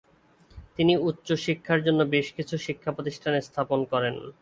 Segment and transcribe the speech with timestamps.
[0.75, 4.15] তিনি উচ্চশিক্ষার জন্য বেশ কিছু শিক্ষাপ্রতিষ্ঠান স্থাপন করেন।